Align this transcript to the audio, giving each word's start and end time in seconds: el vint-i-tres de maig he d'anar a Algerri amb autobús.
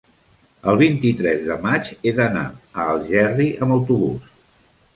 el 0.71 0.79
vint-i-tres 0.81 1.43
de 1.49 1.57
maig 1.67 1.91
he 1.99 2.15
d'anar 2.21 2.47
a 2.85 2.89
Algerri 2.97 3.49
amb 3.67 3.77
autobús. 3.79 4.35